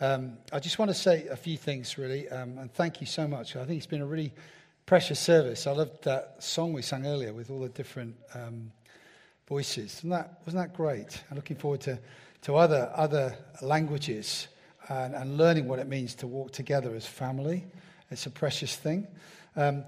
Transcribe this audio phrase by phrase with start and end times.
[0.00, 3.26] Um, I just want to say a few things, really, um, and thank you so
[3.26, 3.56] much.
[3.56, 4.32] I think it's been a really
[4.86, 5.66] precious service.
[5.66, 8.70] I loved that song we sang earlier with all the different um,
[9.48, 9.96] voices.
[9.96, 11.20] Wasn't that, wasn't that great?
[11.28, 11.98] I'm looking forward to,
[12.42, 14.46] to other, other languages
[14.88, 17.66] and, and learning what it means to walk together as family.
[18.12, 19.08] It's a precious thing.
[19.56, 19.82] Um,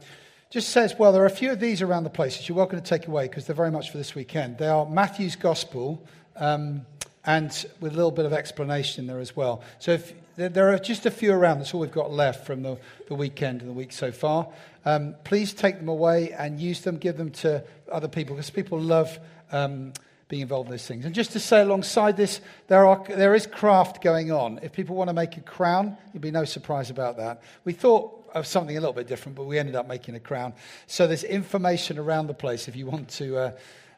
[0.51, 2.81] just says, well, there are a few of these around the place that you're welcome
[2.81, 4.59] to take away because they're very much for this weekend.
[4.59, 6.05] They are Matthew's Gospel
[6.35, 6.85] um,
[7.27, 9.63] and with a little bit of explanation there as well.
[9.79, 11.59] So if, there are just a few around.
[11.59, 14.49] That's all we've got left from the, the weekend and the week so far.
[14.85, 17.63] Um, please take them away and use them, give them to
[17.93, 19.19] other people because people love
[19.53, 19.93] um,
[20.29, 21.05] being involved in those things.
[21.05, 24.61] And just to say alongside this, there, are, there is craft going on.
[24.63, 27.43] If people want to make a crown, you'd be no surprise about that.
[27.65, 30.55] We thought of something a little bit different, but we ended up making a crown.
[30.87, 33.51] So there's information around the place if you want to, uh,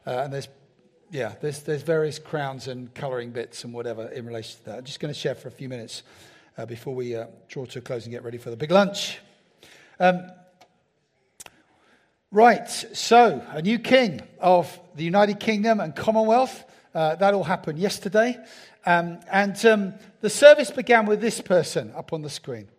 [0.05, 0.47] uh, and there's
[1.13, 4.77] yeah, there's, there's various crowns and colouring bits and whatever in relation to that.
[4.79, 6.01] I'm just going to share for a few minutes
[6.57, 9.19] uh, before we uh, draw to a close and get ready for the big lunch.
[9.99, 10.23] Um,
[12.31, 16.63] right, so a new king of the United Kingdom and Commonwealth.
[16.95, 18.35] Uh, that all happened yesterday.
[18.83, 22.69] Um, and um, the service began with this person up on the screen.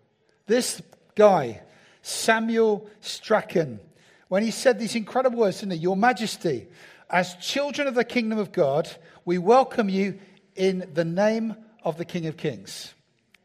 [0.49, 0.83] This
[1.15, 1.63] guy,
[2.03, 3.79] Samuel Strachan,
[4.27, 5.79] when he said these incredible words, didn't he?
[5.79, 6.67] Your Majesty,
[7.15, 8.91] as children of the kingdom of God,
[9.25, 10.19] we welcome you
[10.57, 12.93] in the name of the King of Kings.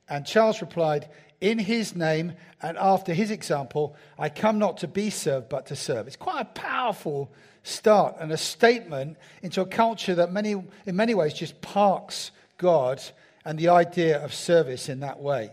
[0.10, 1.08] And Charles replied,
[1.40, 5.76] In his name and after his example, I come not to be served, but to
[5.76, 6.08] serve.
[6.08, 7.32] It's quite a powerful
[7.62, 10.54] start and a statement into a culture that many,
[10.88, 13.00] in many ways just parks God
[13.46, 15.52] and the idea of service in that way.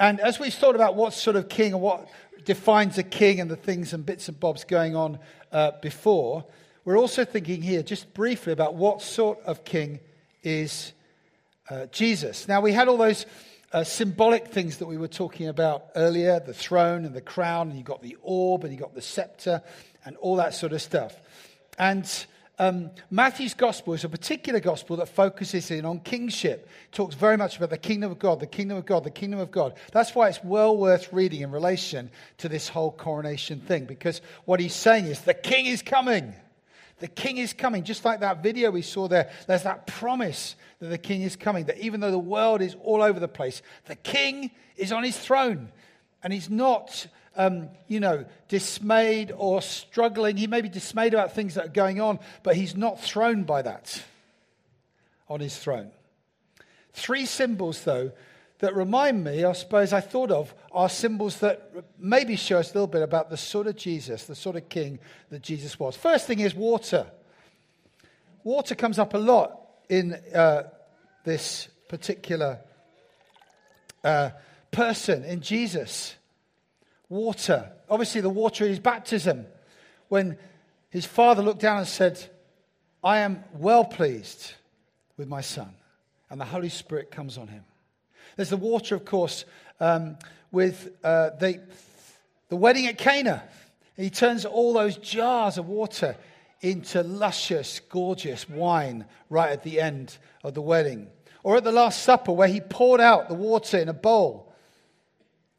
[0.00, 2.08] And as we've thought about what sort of king and what
[2.46, 5.18] defines a king and the things and bits and bobs going on
[5.52, 6.46] uh, before,
[6.84, 10.00] we're also thinking here just briefly about what sort of king
[10.42, 10.92] is
[11.70, 12.46] uh, Jesus.
[12.46, 13.24] Now, we had all those
[13.72, 17.78] uh, symbolic things that we were talking about earlier the throne and the crown, and
[17.78, 19.62] you got the orb, and you got the scepter,
[20.04, 21.16] and all that sort of stuff.
[21.78, 22.08] And
[22.58, 26.68] um, Matthew's gospel is a particular gospel that focuses in on kingship.
[26.92, 29.40] It talks very much about the kingdom of God, the kingdom of God, the kingdom
[29.40, 29.74] of God.
[29.90, 34.60] That's why it's well worth reading in relation to this whole coronation thing, because what
[34.60, 36.34] he's saying is the king is coming.
[37.00, 37.84] The king is coming.
[37.84, 41.66] Just like that video we saw there, there's that promise that the king is coming,
[41.66, 45.18] that even though the world is all over the place, the king is on his
[45.18, 45.70] throne.
[46.22, 47.06] And he's not,
[47.36, 50.36] um, you know, dismayed or struggling.
[50.36, 53.62] He may be dismayed about things that are going on, but he's not thrown by
[53.62, 54.02] that
[55.28, 55.90] on his throne.
[56.92, 58.12] Three symbols, though,
[58.64, 62.74] that remind me, I suppose I thought of, are symbols that maybe show us a
[62.74, 64.98] little bit about the sort of Jesus, the sort of king
[65.28, 65.96] that Jesus was.
[65.96, 67.06] First thing is water.
[68.42, 69.60] Water comes up a lot
[69.90, 70.62] in uh,
[71.24, 72.58] this particular
[74.02, 74.30] uh,
[74.70, 76.14] person, in Jesus.
[77.10, 77.70] Water.
[77.90, 79.44] Obviously, the water is baptism.
[80.08, 80.38] When
[80.88, 82.18] his father looked down and said,
[83.02, 84.54] I am well pleased
[85.18, 85.74] with my son,
[86.30, 87.64] and the Holy Spirit comes on him.
[88.36, 89.44] There's the water, of course,
[89.80, 90.16] um,
[90.50, 91.60] with uh, the,
[92.48, 93.42] the wedding at Cana.
[93.96, 96.16] He turns all those jars of water
[96.60, 101.08] into luscious, gorgeous wine right at the end of the wedding.
[101.42, 104.52] Or at the Last Supper, where he poured out the water in a bowl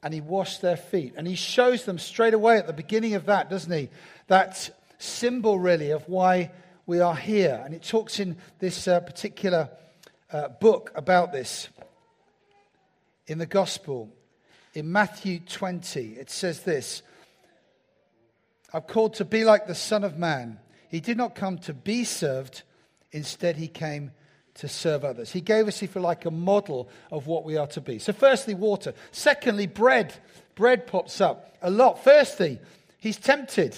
[0.02, 1.14] and he washed their feet.
[1.16, 3.90] And he shows them straight away at the beginning of that, doesn't he?
[4.28, 6.52] That symbol, really, of why
[6.86, 7.62] we are here.
[7.64, 9.70] And it talks in this uh, particular
[10.32, 11.70] uh, book about this
[13.28, 14.10] in the gospel.
[14.74, 17.02] In Matthew 20, it says this
[18.74, 20.60] I'm called to be like the Son of Man.
[20.90, 22.64] He did not come to be served,
[23.12, 24.12] instead, he came
[24.56, 25.32] to serve others.
[25.32, 28.00] He gave us, if you like, a model of what we are to be.
[28.00, 28.94] So, firstly, water.
[29.12, 30.14] Secondly, bread.
[30.56, 32.04] Bread pops up a lot.
[32.04, 32.60] Firstly,
[32.98, 33.76] he's tempted.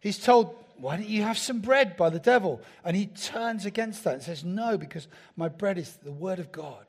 [0.00, 2.60] He's told, Why don't you have some bread by the devil?
[2.84, 6.52] And he turns against that and says, No, because my bread is the word of
[6.52, 6.86] God.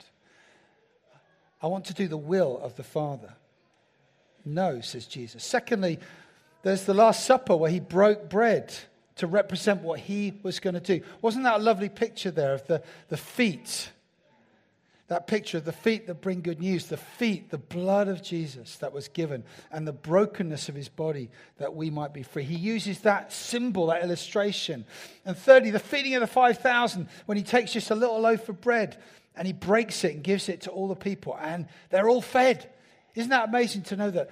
[1.61, 3.34] I want to do the will of the Father.
[4.46, 5.43] No, says Jesus.
[5.43, 5.99] Secondly,
[6.61, 8.73] there's the Last Supper where he broke bread
[9.16, 11.02] to represent what he was going to do.
[11.22, 13.90] Wasn't that a lovely picture there of the, the feet?
[15.07, 18.78] That picture of the feet that bring good news, the feet, the blood of Jesus
[18.78, 21.29] that was given, and the brokenness of his body
[21.59, 22.43] that we might be free.
[22.43, 24.85] He uses that symbol, that illustration.
[25.23, 28.59] And thirdly, the feeding of the 5,000, when he takes just a little loaf of
[28.61, 28.97] bread
[29.37, 32.70] and he breaks it and gives it to all the people, and they're all fed.
[33.16, 34.29] Isn't that amazing to know that,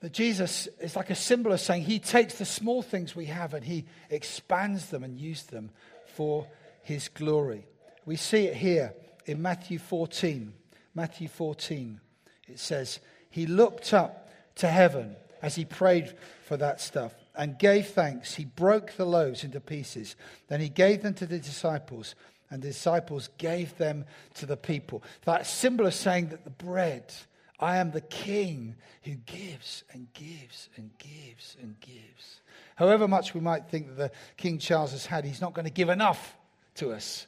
[0.00, 3.54] that Jesus is like a symbol of saying he takes the small things we have
[3.54, 5.70] and he expands them and uses them
[6.14, 6.46] for
[6.82, 7.66] his glory?
[8.06, 8.94] We see it here
[9.26, 10.52] in Matthew 14.
[10.94, 12.00] Matthew 14,
[12.48, 16.14] it says, He looked up to heaven as he prayed
[16.44, 18.34] for that stuff and gave thanks.
[18.34, 20.16] He broke the loaves into pieces.
[20.48, 22.14] Then he gave them to the disciples,
[22.50, 24.04] and the disciples gave them
[24.34, 25.02] to the people.
[25.24, 27.12] That symbol of saying that the bread,
[27.60, 32.40] I am the king who gives and gives and gives and gives.
[32.76, 35.70] However much we might think that the King Charles has had, he's not going to
[35.70, 36.36] give enough
[36.76, 37.26] to us.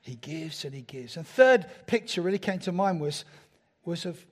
[0.00, 1.16] He gives and he gives.
[1.16, 3.24] And third picture really came to mind was,
[3.84, 4.24] was of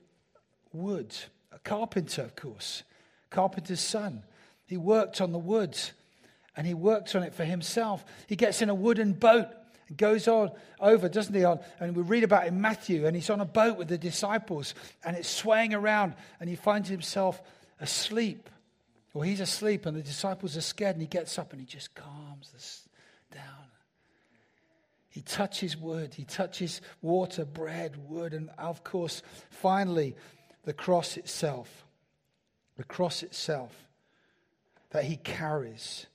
[0.72, 1.14] wood.
[1.52, 2.82] A carpenter, of course.
[3.30, 4.22] Carpenter's son.
[4.66, 5.78] He worked on the wood
[6.56, 8.04] and he works on it for himself.
[8.26, 9.48] He gets in a wooden boat
[9.88, 11.42] and goes on over, doesn't he?
[11.80, 14.74] And we read about in Matthew, and he's on a boat with the disciples
[15.04, 17.42] and it's swaying around and he finds himself
[17.80, 18.48] asleep.
[19.12, 21.94] Well, he's asleep and the disciples are scared and he gets up and he just
[21.94, 22.88] calms this
[23.32, 23.42] down.
[25.08, 30.16] He touches wood, he touches water, bread, wood, and of course, finally,
[30.64, 31.84] the cross itself.
[32.76, 33.72] The cross itself
[34.90, 36.06] that he carries.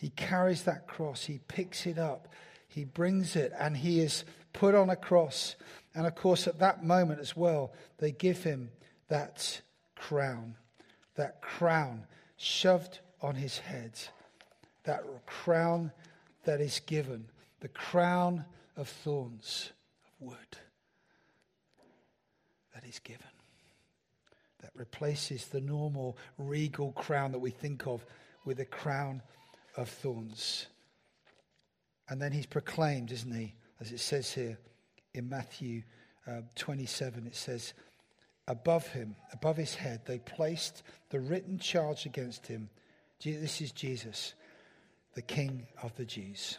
[0.00, 2.26] He carries that cross, he picks it up,
[2.66, 4.24] he brings it, and he is
[4.54, 5.56] put on a cross.
[5.94, 8.70] And of course, at that moment as well, they give him
[9.08, 9.60] that
[9.96, 10.54] crown,
[11.16, 12.06] that crown
[12.38, 13.92] shoved on his head,
[14.84, 15.92] that crown
[16.44, 17.26] that is given,
[17.60, 18.46] the crown
[18.78, 19.70] of thorns,
[20.06, 20.56] of wood,
[22.74, 23.26] that is given,
[24.62, 28.02] that replaces the normal regal crown that we think of
[28.46, 29.20] with a crown
[29.76, 30.66] of thorns.
[32.08, 33.54] And then he's proclaimed, isn't he?
[33.80, 34.58] As it says here
[35.14, 35.82] in Matthew
[36.26, 37.72] uh, 27, it says,
[38.48, 42.68] Above him, above his head, they placed the written charge against him.
[43.22, 44.34] This is Jesus,
[45.14, 46.58] the King of the Jews.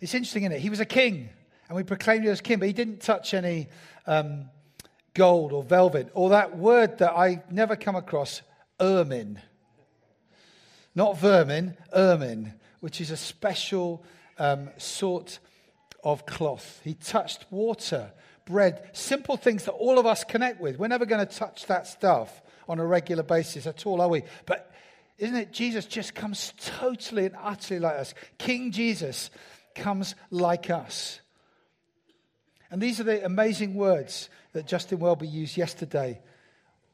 [0.00, 0.60] It's interesting, isn't it?
[0.60, 1.28] He was a king,
[1.68, 3.68] and we proclaimed him as king, but he didn't touch any
[4.06, 4.48] um,
[5.14, 8.42] gold or velvet, or that word that I never come across,
[8.80, 9.40] ermine.
[10.94, 14.04] Not vermin, ermine, which is a special
[14.38, 15.38] um, sort
[16.02, 16.80] of cloth.
[16.84, 18.12] He touched water
[18.44, 20.78] bread, simple things that all of us connect with.
[20.78, 24.22] We're never going to touch that stuff on a regular basis at all, are we?
[24.46, 24.70] But
[25.18, 25.52] isn't it?
[25.52, 28.14] Jesus just comes totally and utterly like us.
[28.38, 29.30] King Jesus
[29.74, 31.20] comes like us.
[32.70, 36.20] And these are the amazing words that Justin Welby used yesterday,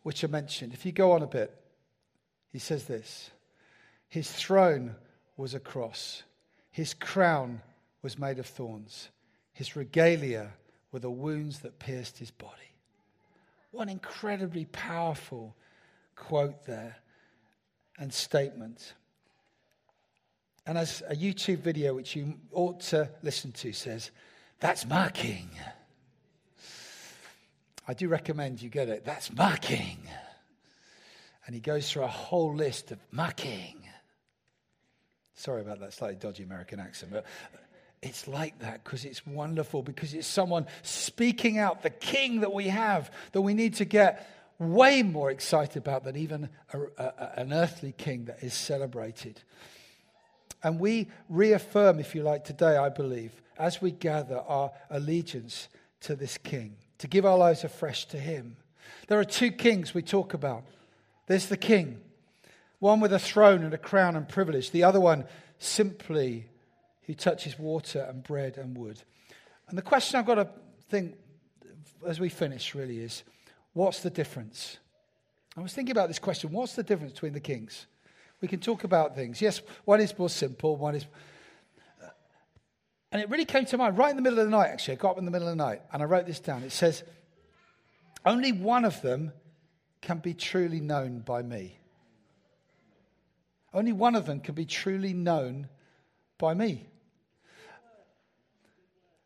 [0.02, 0.74] which are mentioned.
[0.74, 1.54] If you go on a bit,
[2.52, 3.30] he says this
[4.10, 4.94] His throne
[5.36, 6.24] was a cross,
[6.70, 7.62] his crown
[8.02, 9.08] was made of thorns,
[9.54, 10.52] his regalia
[10.92, 12.54] were the wounds that pierced his body.
[13.70, 15.54] What an incredibly powerful
[16.16, 16.96] quote there
[17.98, 18.94] and statement.
[20.66, 24.10] And as a YouTube video, which you ought to listen to, says,
[24.58, 25.48] That's my king.
[27.86, 29.04] I do recommend you get it.
[29.04, 29.98] That's my king.
[31.46, 33.79] And he goes through a whole list of my king.
[35.40, 37.24] Sorry about that slightly dodgy American accent, but
[38.02, 42.68] it's like that because it's wonderful, because it's someone speaking out the king that we
[42.68, 44.28] have that we need to get
[44.58, 49.40] way more excited about than even a, a, an earthly king that is celebrated.
[50.62, 55.68] And we reaffirm, if you like, today, I believe, as we gather our allegiance
[56.02, 58.58] to this king, to give our lives afresh to him.
[59.08, 60.64] There are two kings we talk about
[61.28, 62.02] there's the king,
[62.80, 65.26] one with a throne and a crown and privilege, the other one
[65.58, 66.46] simply
[67.02, 69.00] who touches water and bread and wood.
[69.68, 70.48] And the question I've got to
[70.88, 71.14] think
[72.06, 73.22] as we finish really is
[73.74, 74.78] what's the difference?
[75.56, 77.86] I was thinking about this question what's the difference between the kings?
[78.40, 79.42] We can talk about things.
[79.42, 81.04] Yes, one is more simple, one is.
[83.12, 84.94] And it really came to mind right in the middle of the night, actually.
[84.94, 86.62] I got up in the middle of the night and I wrote this down.
[86.62, 87.02] It says,
[88.24, 89.32] Only one of them
[90.00, 91.79] can be truly known by me.
[93.72, 95.68] Only one of them can be truly known
[96.38, 96.86] by me.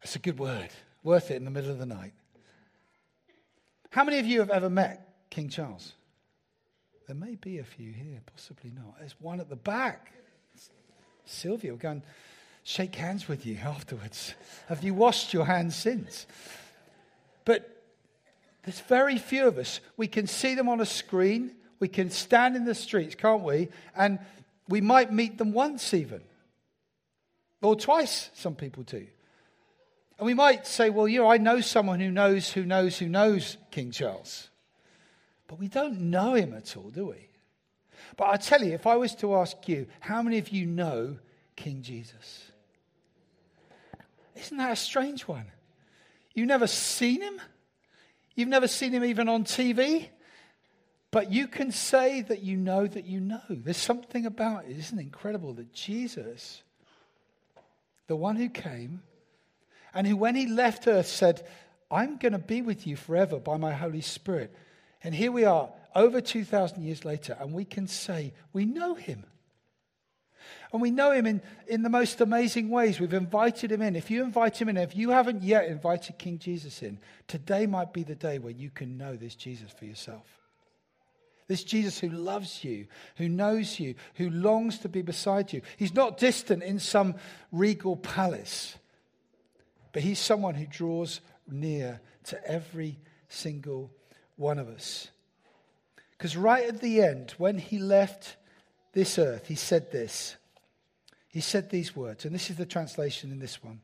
[0.03, 0.69] It's a good word.
[1.03, 2.13] Worth it in the middle of the night.
[3.91, 5.93] How many of you have ever met King Charles?
[7.07, 8.99] There may be a few here, possibly not.
[8.99, 10.13] There's one at the back.
[11.27, 12.07] Sylvia, we're going to
[12.65, 14.35] shake hands with you afterwards.
[14.69, 16.27] Have you washed your hands since?
[17.45, 17.83] But
[18.65, 19.81] there's very few of us.
[19.97, 21.55] We can see them on a screen.
[21.81, 23.69] We can stand in the streets, can't we?
[23.97, 24.19] And
[24.69, 26.21] we might meet them once even.
[27.63, 29.07] Or twice, some people do.
[30.19, 33.09] And we might say, well, you know, I know someone who knows who knows who
[33.09, 34.49] knows King Charles.
[35.49, 37.29] But we don't know him at all, do we?
[38.17, 41.17] But I tell you, if I was to ask you, how many of you know
[41.57, 42.51] King Jesus?
[44.37, 45.47] Isn't that a strange one?
[46.35, 47.41] You've never seen him?
[48.35, 50.09] You've never seen him even on TV,
[51.15, 53.41] but you can say that you know that you know.
[53.49, 56.61] There's something about it, isn't it incredible that Jesus,
[58.09, 59.01] the one who came,
[59.95, 61.47] and who, when he left earth, said,
[61.89, 64.53] I'm going to be with you forever by my Holy Spirit.
[65.05, 69.23] And here we are, over 2,000 years later, and we can say, we know him.
[70.73, 72.99] And we know him in, in the most amazing ways.
[72.99, 73.95] We've invited him in.
[73.95, 77.93] If you invite him in, if you haven't yet invited King Jesus in, today might
[77.93, 80.27] be the day where you can know this Jesus for yourself.
[81.47, 82.87] This Jesus who loves you,
[83.17, 85.61] who knows you, who longs to be beside you.
[85.77, 87.17] He's not distant in some
[87.53, 88.77] regal palace,
[89.93, 92.99] but he's someone who draws near to every
[93.29, 93.91] single
[94.37, 95.11] one of us.
[96.17, 98.37] Because right at the end, when he left
[98.93, 100.37] this earth, he said this.
[101.29, 103.81] He said these words, and this is the translation in this one.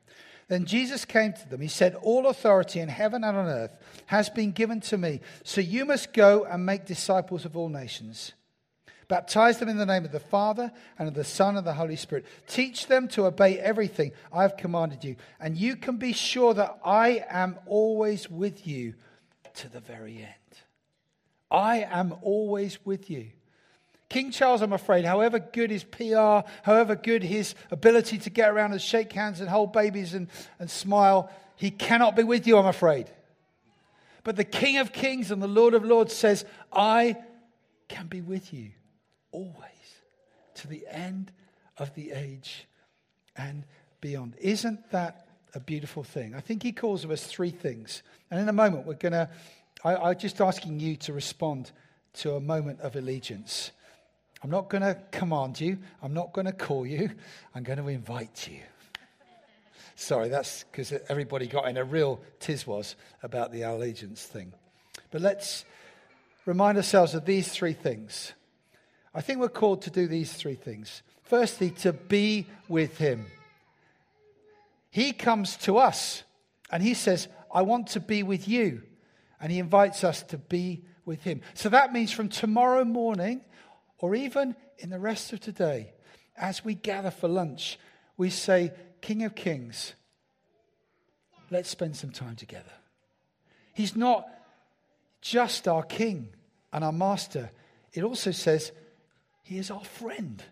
[0.50, 1.60] Then Jesus came to them.
[1.60, 3.70] He said, All authority in heaven and on earth
[4.06, 5.20] has been given to me.
[5.44, 8.32] So you must go and make disciples of all nations.
[9.06, 11.94] Baptize them in the name of the Father and of the Son and the Holy
[11.94, 12.26] Spirit.
[12.48, 15.14] Teach them to obey everything I have commanded you.
[15.38, 18.94] And you can be sure that I am always with you
[19.54, 20.58] to the very end.
[21.48, 23.28] I am always with you.
[24.10, 28.72] King Charles, I'm afraid, however good his PR, however good his ability to get around
[28.72, 32.66] and shake hands and hold babies and, and smile, he cannot be with you, I'm
[32.66, 33.08] afraid.
[34.24, 37.16] But the King of Kings and the Lord of Lords says, I
[37.88, 38.70] can be with you
[39.30, 39.54] always
[40.54, 41.30] to the end
[41.78, 42.66] of the age
[43.36, 43.64] and
[44.00, 44.34] beyond.
[44.40, 46.34] Isn't that a beautiful thing?
[46.34, 48.02] I think he calls us three things.
[48.28, 49.30] And in a moment, we're going to,
[49.84, 51.70] I'm just asking you to respond
[52.14, 53.70] to a moment of allegiance.
[54.42, 55.78] I'm not going to command you.
[56.02, 57.10] I'm not going to call you.
[57.54, 58.60] I'm going to invite you.
[59.96, 64.54] Sorry, that's because everybody got in a real tiz was about the allegiance thing.
[65.10, 65.66] But let's
[66.46, 68.32] remind ourselves of these three things.
[69.14, 71.02] I think we're called to do these three things.
[71.22, 73.26] Firstly, to be with Him.
[74.90, 76.22] He comes to us
[76.70, 78.82] and He says, I want to be with you.
[79.38, 81.42] And He invites us to be with Him.
[81.54, 83.42] So that means from tomorrow morning,
[84.00, 85.92] or even in the rest of today,
[86.36, 87.78] as we gather for lunch,
[88.16, 89.94] we say, King of Kings,
[91.50, 92.72] let's spend some time together.
[93.74, 94.26] He's not
[95.20, 96.30] just our King
[96.72, 97.50] and our Master,
[97.92, 98.72] it also says
[99.42, 100.42] he is our friend.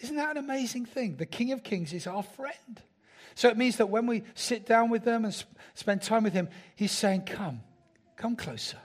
[0.00, 1.16] Isn't that an amazing thing?
[1.16, 2.82] The King of Kings is our friend.
[3.34, 6.32] So it means that when we sit down with them and sp- spend time with
[6.32, 7.60] him, he's saying, Come,
[8.16, 8.78] come closer.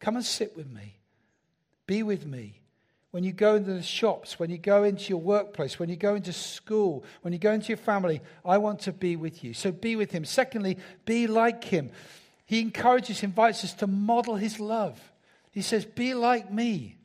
[0.00, 0.96] Come and sit with me.
[1.86, 2.60] Be with me.
[3.10, 6.16] When you go into the shops, when you go into your workplace, when you go
[6.16, 9.54] into school, when you go into your family, I want to be with you.
[9.54, 10.24] So be with him.
[10.24, 11.90] Secondly, be like him.
[12.44, 15.00] He encourages, invites us to model his love.
[15.52, 16.96] He says, Be like me.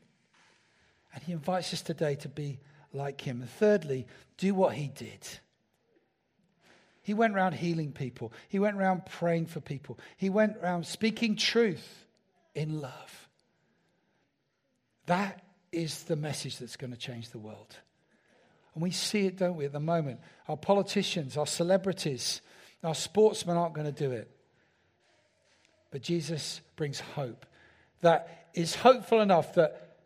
[1.14, 2.60] And he invites us today to be
[2.92, 3.42] like him.
[3.42, 4.08] And thirdly,
[4.38, 5.28] do what he did.
[7.04, 11.36] He went around healing people, he went around praying for people, he went around speaking
[11.36, 12.06] truth
[12.56, 13.29] in love.
[15.10, 17.76] That is the message that's going to change the world.
[18.76, 20.20] And we see it, don't we, at the moment?
[20.48, 22.42] Our politicians, our celebrities,
[22.84, 24.30] our sportsmen aren't going to do it.
[25.90, 27.48] But Jesus brings hope
[28.02, 29.98] that is hopeful enough that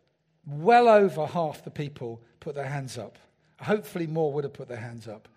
[0.46, 3.18] well over half the people put their hands up.
[3.60, 5.28] Hopefully, more would have put their hands up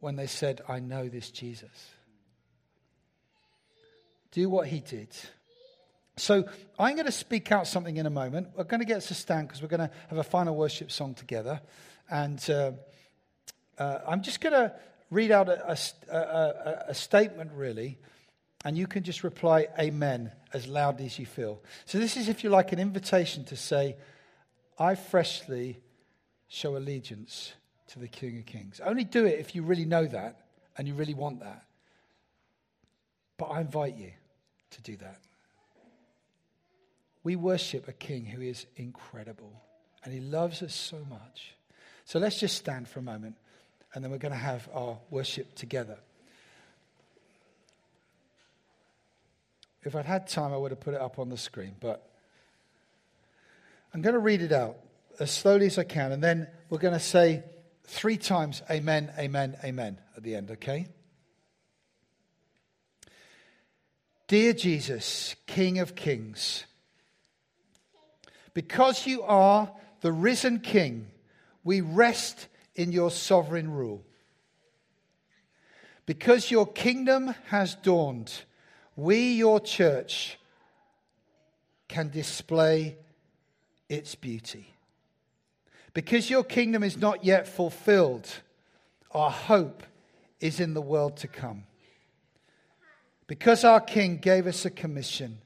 [0.00, 1.92] when they said, I know this Jesus.
[4.32, 5.08] Do what he did.
[6.18, 6.48] So
[6.78, 8.48] I'm going to speak out something in a moment.
[8.56, 11.14] We're going to get to stand because we're going to have a final worship song
[11.14, 11.60] together.
[12.10, 12.72] And uh,
[13.78, 14.74] uh, I'm just going to
[15.10, 15.78] read out a,
[16.10, 17.98] a, a, a, statement, really,
[18.64, 21.62] and you can just reply amen as loudly as you feel.
[21.86, 23.96] So this is, if you like, an invitation to say,
[24.78, 25.80] I freshly
[26.48, 27.52] show allegiance
[27.88, 28.80] to the King of Kings.
[28.84, 30.46] Only do it if you really know that
[30.76, 31.64] and you really want that.
[33.38, 34.12] But I invite you
[34.70, 35.20] to do that.
[37.28, 39.52] We worship a king who is incredible
[40.02, 41.52] and he loves us so much.
[42.06, 43.34] So let's just stand for a moment
[43.92, 45.98] and then we're going to have our worship together.
[49.82, 52.10] If I'd had time, I would have put it up on the screen, but
[53.92, 54.78] I'm going to read it out
[55.20, 57.44] as slowly as I can, and then we're going to say
[57.84, 60.86] three times Amen, Amen, Amen at the end, okay?
[64.28, 66.64] Dear Jesus, King of Kings,
[68.58, 71.06] because you are the risen King,
[71.62, 74.02] we rest in your sovereign rule.
[76.06, 78.32] Because your kingdom has dawned,
[78.96, 80.40] we, your church,
[81.86, 82.96] can display
[83.88, 84.74] its beauty.
[85.94, 88.28] Because your kingdom is not yet fulfilled,
[89.12, 89.84] our hope
[90.40, 91.62] is in the world to come.
[93.28, 95.38] Because our King gave us a commission,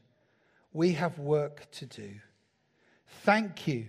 [0.72, 2.12] we have work to do.
[3.24, 3.86] Thank you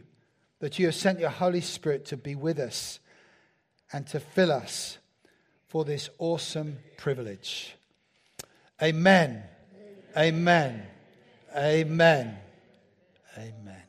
[0.59, 2.99] that you have sent your Holy Spirit to be with us
[3.91, 4.99] and to fill us
[5.67, 7.75] for this awesome privilege.
[8.81, 9.43] Amen.
[10.15, 10.83] Amen.
[11.55, 12.37] Amen.
[13.37, 13.82] Amen.